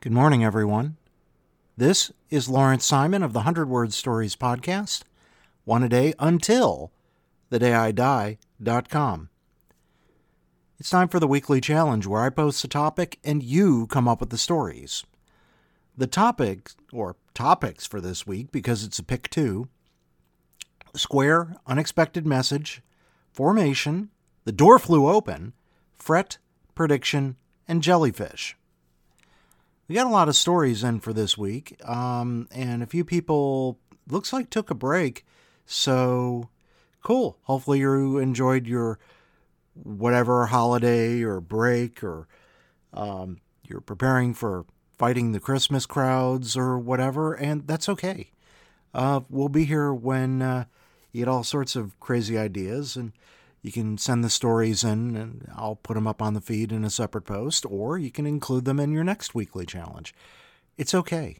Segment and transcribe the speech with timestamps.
[0.00, 0.96] Good morning, everyone.
[1.76, 5.02] This is Lawrence Simon of the 100 Word Stories podcast,
[5.64, 6.92] one a day until
[7.50, 9.28] the day I die.com.
[10.78, 14.20] It's time for the weekly challenge where I post a topic and you come up
[14.20, 15.02] with the stories.
[15.96, 19.66] The topic, or topics for this week, because it's a pick two
[20.94, 22.82] square, unexpected message,
[23.32, 24.10] formation,
[24.44, 25.54] the door flew open,
[25.96, 26.38] fret,
[26.76, 27.34] prediction,
[27.66, 28.56] and jellyfish.
[29.88, 33.78] We got a lot of stories in for this week, um, and a few people
[34.06, 35.24] looks like took a break.
[35.64, 36.50] So
[37.02, 37.38] cool.
[37.44, 38.98] Hopefully you enjoyed your
[39.72, 42.28] whatever holiday or break, or
[42.92, 44.66] um, you're preparing for
[44.98, 48.32] fighting the Christmas crowds or whatever, and that's okay.
[48.92, 50.64] Uh, we'll be here when uh,
[51.12, 53.12] you get all sorts of crazy ideas and
[53.62, 56.84] you can send the stories in and I'll put them up on the feed in
[56.84, 60.14] a separate post, or you can include them in your next weekly challenge.
[60.76, 61.38] It's okay.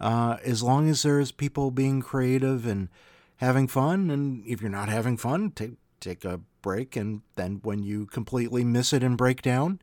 [0.00, 2.88] Uh, as long as there's people being creative and
[3.36, 7.82] having fun, and if you're not having fun, take, take a break, and then when
[7.82, 9.80] you completely miss it and break down,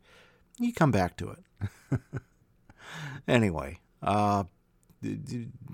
[0.57, 1.99] you come back to it.
[3.27, 4.45] anyway, uh,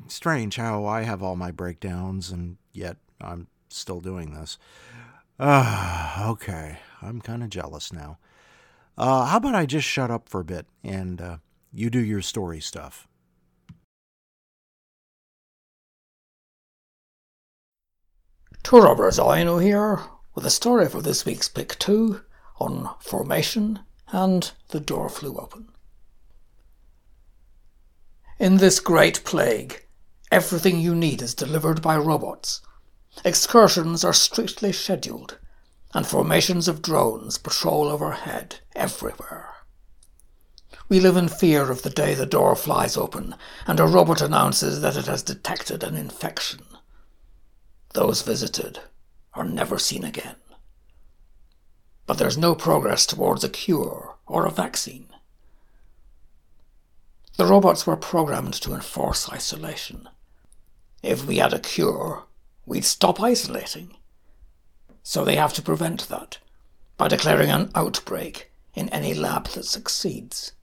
[0.07, 4.57] strange how I have all my breakdowns and yet I'm still doing this.
[5.41, 8.19] Uh, okay, I'm kind of jealous now.
[8.95, 11.37] Uh, how about I just shut up for a bit and uh,
[11.73, 13.07] you do your story stuff?
[18.61, 20.01] Tura Robbers Ino here
[20.35, 22.21] with a story for this week's Pick 2
[22.59, 23.79] on formation
[24.11, 25.69] and the door flew open.
[28.37, 29.87] In this great plague,
[30.31, 32.61] everything you need is delivered by robots
[33.23, 35.37] Excursions are strictly scheduled,
[35.93, 39.49] and formations of drones patrol overhead everywhere.
[40.89, 44.81] We live in fear of the day the door flies open and a robot announces
[44.81, 46.65] that it has detected an infection.
[47.93, 48.79] Those visited
[49.33, 50.35] are never seen again.
[52.05, 55.07] But there's no progress towards a cure or a vaccine.
[57.37, 60.09] The robots were programmed to enforce isolation.
[61.01, 62.25] If we had a cure,
[62.65, 63.95] we'd stop isolating.
[65.03, 66.37] So they have to prevent that
[66.97, 70.53] by declaring an outbreak in any lab that succeeds.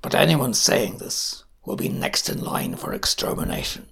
[0.00, 3.88] But anyone saying this will be next in line for extermination.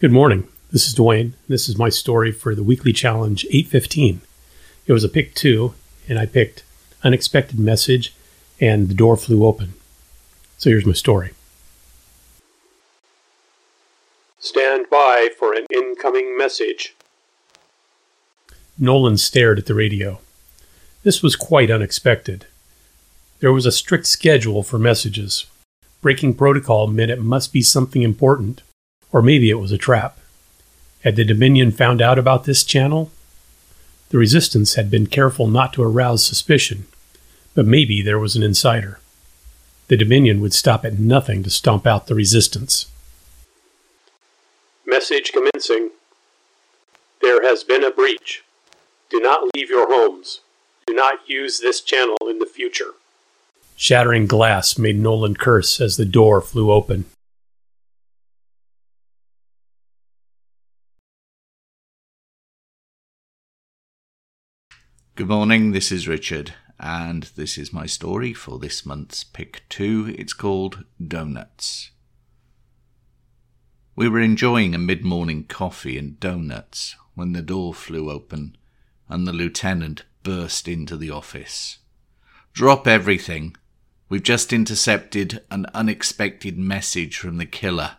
[0.00, 0.48] Good morning.
[0.72, 1.34] This is Duane.
[1.46, 4.20] This is my story for the weekly challenge 815.
[4.86, 5.74] It was a pick 2
[6.08, 6.64] and I picked
[7.04, 8.14] unexpected message,
[8.60, 9.74] and the door flew open.
[10.58, 11.32] So here's my story.
[14.38, 16.94] Stand by for an incoming message.
[18.78, 20.18] Nolan stared at the radio.
[21.02, 22.46] This was quite unexpected.
[23.40, 25.46] There was a strict schedule for messages.
[26.00, 28.62] Breaking protocol meant it must be something important,
[29.12, 30.18] or maybe it was a trap.
[31.04, 33.10] Had the Dominion found out about this channel?
[34.10, 36.86] The Resistance had been careful not to arouse suspicion,
[37.54, 38.98] but maybe there was an insider.
[39.88, 42.86] The Dominion would stop at nothing to stomp out the resistance.
[44.86, 45.90] Message commencing.
[47.20, 48.42] There has been a breach.
[49.10, 50.40] Do not leave your homes.
[50.86, 52.92] Do not use this channel in the future.
[53.76, 57.04] Shattering glass made Nolan curse as the door flew open.
[65.14, 70.12] Good morning, this is Richard and this is my story for this month's pick two.
[70.18, 71.92] It's called Donuts.
[73.94, 78.56] We were enjoying a mid morning coffee and donuts when the door flew open
[79.08, 81.78] and the lieutenant burst into the office.
[82.52, 83.56] Drop everything.
[84.08, 87.98] We've just intercepted an unexpected message from the killer.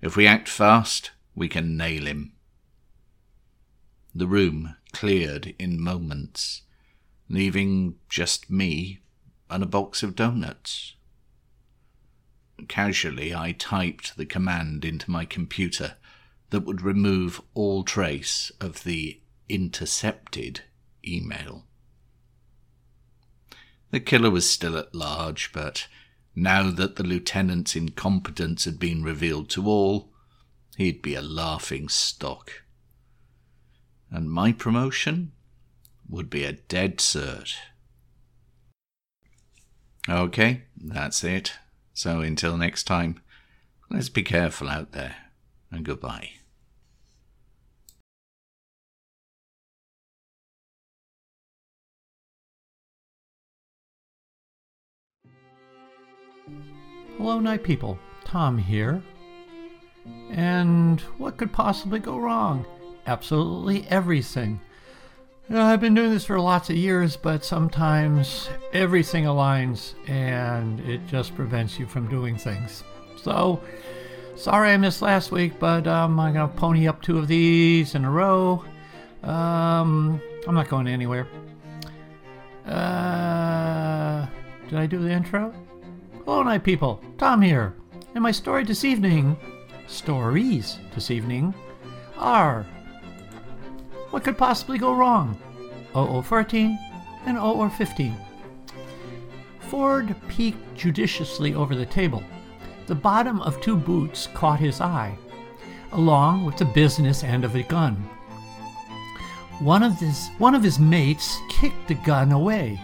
[0.00, 2.32] If we act fast, we can nail him.
[4.14, 6.62] The room cleared in moments
[7.28, 9.00] leaving just me
[9.50, 10.94] and a box of donuts.
[12.68, 15.96] Casually, I typed the command into my computer
[16.50, 20.62] that would remove all trace of the intercepted
[21.06, 21.64] email.
[23.90, 25.86] The killer was still at large, but
[26.34, 30.12] now that the lieutenant's incompetence had been revealed to all,
[30.76, 32.62] he'd be a laughing stock.
[34.10, 35.32] And my promotion?
[36.08, 37.54] would be a dead cert.
[40.08, 41.54] Okay, that's it.
[41.92, 43.20] So until next time,
[43.90, 45.16] let's be careful out there,
[45.70, 46.30] and goodbye.
[57.18, 57.98] Hello, night people.
[58.24, 59.02] Tom here.
[60.30, 62.66] And what could possibly go wrong?
[63.06, 64.60] Absolutely everything.
[65.48, 70.80] You know, I've been doing this for lots of years, but sometimes everything aligns and
[70.80, 72.82] it just prevents you from doing things.
[73.22, 73.60] So,
[74.34, 77.94] sorry I missed last week, but um, I'm going to pony up two of these
[77.94, 78.64] in a row.
[79.22, 81.28] Um, I'm not going anywhere.
[82.66, 84.26] Uh,
[84.68, 85.54] did I do the intro?
[86.24, 87.00] Hello, night people.
[87.18, 87.72] Tom here.
[88.14, 89.36] And my story this evening,
[89.86, 91.54] stories this evening,
[92.16, 92.66] are
[94.10, 95.38] What could possibly go wrong?
[95.92, 96.78] 0014
[97.26, 98.16] and 0015.
[99.68, 102.22] Ford peeked judiciously over the table.
[102.86, 105.16] The bottom of two boots caught his eye,
[105.92, 107.94] along with the business end of a gun.
[109.58, 112.80] One of his, one of his mates kicked the gun away.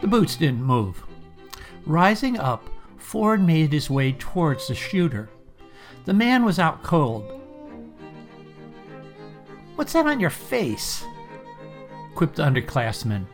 [0.00, 1.02] The boots didn't move.
[1.84, 5.28] Rising up, Ford made his way towards the shooter.
[6.04, 7.35] The man was out cold.
[9.76, 11.04] What's that on your face?
[12.14, 13.26] quipped the underclassman.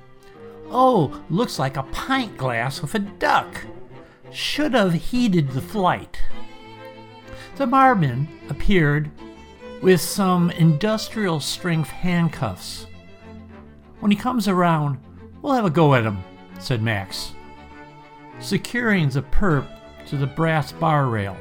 [0.71, 3.65] Oh, looks like a pint glass with a duck.
[4.31, 6.21] Should have heeded the flight.
[7.57, 9.11] The barman appeared
[9.83, 12.87] with some industrial strength handcuffs.
[14.01, 14.99] When he comes around,
[15.41, 16.23] we'll have a go at him,
[16.59, 17.33] said Max
[18.43, 19.67] securing the perp
[20.07, 21.37] to the brass bar rail.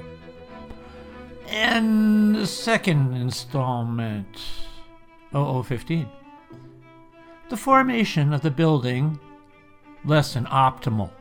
[1.48, 4.42] And the second installment,
[5.34, 6.08] 0015.
[7.50, 9.20] The formation of the building,
[10.06, 11.12] less than optimal.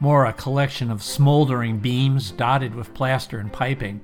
[0.00, 4.00] More a collection of smoldering beams dotted with plaster and piping.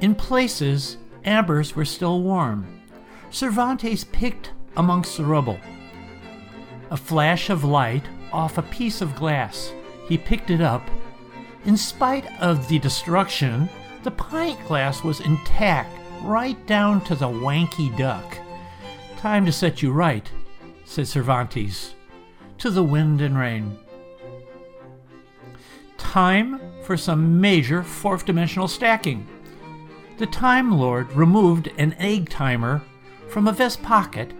[0.00, 2.82] In places, ambers were still warm.
[3.30, 5.58] Cervantes picked amongst the rubble
[6.90, 9.72] a flash of light off a piece of glass.
[10.08, 10.88] He picked it up.
[11.64, 13.68] In spite of the destruction,
[14.04, 15.90] the pint glass was intact,
[16.24, 18.38] right down to the wanky duck.
[19.16, 20.30] Time to set you right,
[20.84, 21.94] said Cervantes,
[22.58, 23.78] to the wind and rain.
[25.98, 29.26] Time for some major fourth dimensional stacking.
[30.18, 32.82] The Time Lord removed an egg timer
[33.28, 34.32] from a vest pocket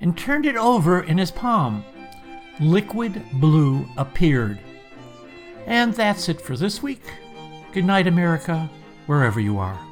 [0.00, 1.84] and turned it over in his palm
[2.60, 4.58] liquid blue appeared.
[5.66, 7.02] And that's it for this week.
[7.72, 8.68] Good night, America,
[9.06, 9.89] wherever you are.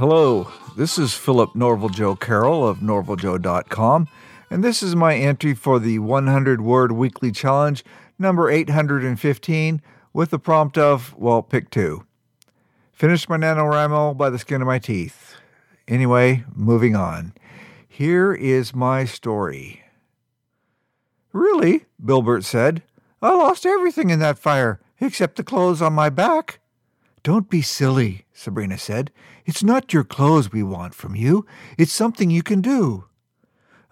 [0.00, 4.08] Hello, this is Philip Norval Joe Carroll of norvaljoe.com
[4.50, 7.84] and this is my entry for the 100 word weekly challenge,
[8.18, 9.82] number 815,
[10.14, 12.06] with the prompt of, well, pick two.
[12.94, 15.34] Finished my NaNoWriMo by the skin of my teeth.
[15.86, 17.34] Anyway, moving on.
[17.86, 19.82] Here is my story.
[21.34, 21.84] Really?
[22.02, 22.82] Bilbert said.
[23.20, 26.60] I lost everything in that fire, except the clothes on my back.
[27.22, 29.12] Don't be silly, Sabrina said.
[29.44, 31.44] It's not your clothes we want from you.
[31.76, 33.04] It's something you can do.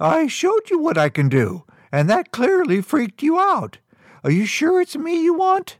[0.00, 3.76] I showed you what I can do, and that clearly freaked you out.
[4.24, 5.76] Are you sure it's me you want?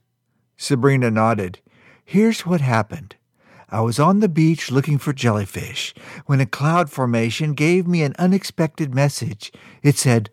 [0.58, 1.60] Sabrina nodded.
[2.04, 3.16] Here's what happened.
[3.70, 5.94] I was on the beach looking for jellyfish
[6.26, 9.50] when a cloud formation gave me an unexpected message.
[9.82, 10.28] It said,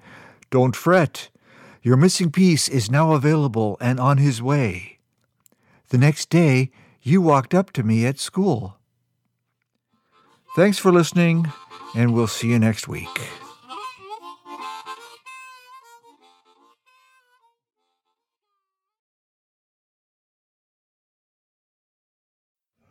[0.50, 1.30] Don't fret.
[1.82, 5.00] Your missing piece is now available and on his way.
[5.88, 6.72] The next day,
[7.08, 8.80] you walked up to me at school.
[10.56, 11.46] Thanks for listening,
[11.96, 13.22] and we'll see you next week.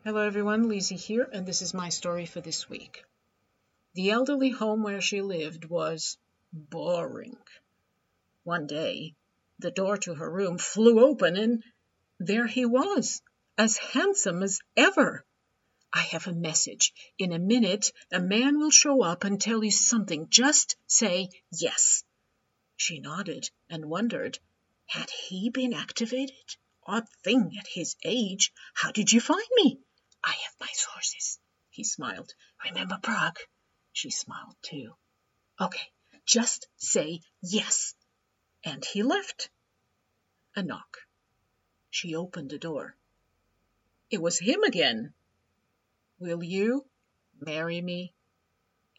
[0.04, 3.02] Hello everyone, Lizzie here, and this is my story for this week.
[3.94, 6.18] The elderly home where she lived was
[6.52, 7.36] boring.
[8.44, 9.14] One day,
[9.58, 11.64] the door to her room flew open, and
[12.20, 13.20] there he was,
[13.56, 15.24] as handsome as ever.
[15.92, 16.92] I have a message.
[17.18, 20.28] In a minute, a man will show up and tell you something.
[20.28, 22.02] Just say yes.
[22.76, 24.38] She nodded and wondered,
[24.86, 26.56] had he been activated?
[26.86, 28.52] Odd thing at his age.
[28.74, 29.78] How did you find me?
[30.22, 31.38] I have my sources.
[31.70, 32.34] He smiled.
[32.64, 33.38] Remember Prague?
[33.92, 34.94] She smiled too.
[35.60, 35.92] Okay,
[36.26, 37.94] just say yes.
[38.64, 39.48] And he left.
[40.56, 40.98] A knock.
[41.90, 42.96] She opened the door.
[44.10, 45.12] It was him again.
[46.18, 46.86] Will you
[47.40, 48.14] marry me?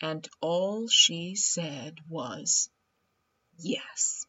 [0.02, 2.70] And all she said was,
[3.58, 4.26] Yes.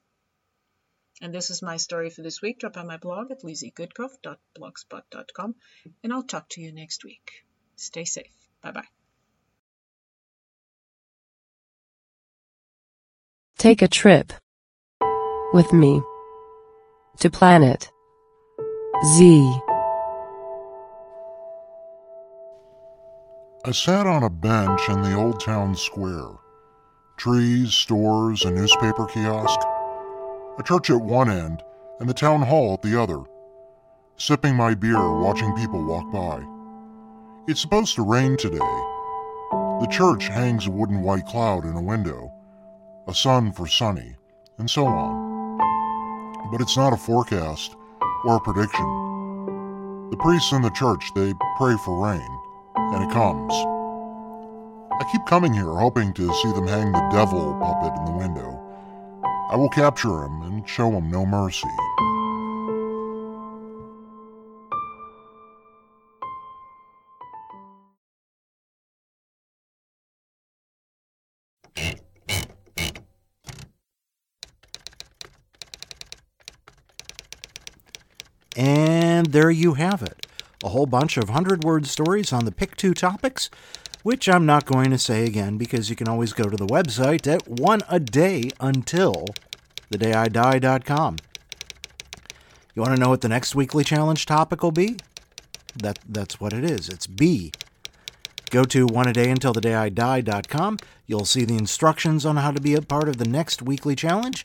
[1.21, 2.61] And this is my story for this week.
[2.61, 5.54] Drop by my blog at lizziegoodcroft.blogspot.com,
[6.04, 7.45] and I'll talk to you next week.
[7.76, 8.26] Stay safe.
[8.62, 8.85] Bye bye.
[13.59, 14.35] Take a trip
[15.54, 16.02] with me
[17.18, 17.90] to planet
[19.16, 19.59] Z.
[23.66, 26.28] I sat on a bench in the old town square.
[27.16, 29.58] Trees, stores, a newspaper kiosk.
[30.56, 31.64] A church at one end
[31.99, 33.25] and the town hall at the other.
[34.18, 36.46] Sipping my beer, watching people walk by.
[37.49, 38.58] It's supposed to rain today.
[38.61, 42.30] The church hangs a wooden white cloud in a window,
[43.08, 44.14] a sun for sunny,
[44.58, 45.58] and so on.
[46.52, 47.75] But it's not a forecast
[48.26, 48.87] or a prediction.
[50.11, 52.36] The priests in the church, they pray for rain,
[52.95, 53.52] and it comes.
[54.99, 58.62] I keep coming here hoping to see them hang the devil puppet in the window.
[59.50, 61.69] I will capture him and show him no mercy.
[78.57, 80.25] And there you have it.
[80.66, 83.50] A whole bunch of 100 word stories on the pick two topics,
[84.02, 87.32] which I'm not going to say again because you can always go to the website
[87.32, 89.26] at one a day until
[89.90, 91.18] the day I die.com.
[92.75, 94.96] You want to know what the next weekly challenge topic will be?
[95.80, 96.88] That, that's what it is.
[96.88, 97.52] It's B.
[98.50, 100.78] Go to one a day until the day I die.com.
[101.06, 104.42] You'll see the instructions on how to be a part of the next weekly challenge.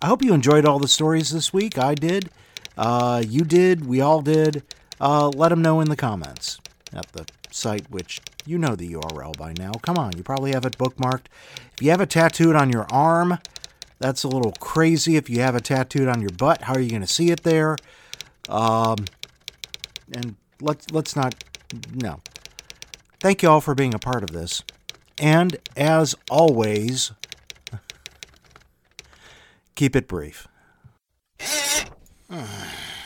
[0.00, 1.76] I hope you enjoyed all the stories this week.
[1.76, 2.30] I did.
[2.78, 3.84] Uh, you did.
[3.84, 4.62] We all did.
[5.00, 6.58] Uh, let them know in the comments
[6.92, 9.72] at the site, which you know the URL by now.
[9.82, 11.26] Come on, you probably have it bookmarked.
[11.74, 13.38] If you have it tattooed on your arm,
[13.98, 15.16] that's a little crazy.
[15.16, 17.42] If you have it tattooed on your butt, how are you going to see it
[17.42, 17.76] there?
[18.48, 18.96] Um,
[20.12, 21.34] and let's let's not
[21.94, 22.20] no.
[23.20, 24.62] Thank you all for being a part of this.
[25.20, 27.12] And as always,
[29.74, 30.46] keep it brief.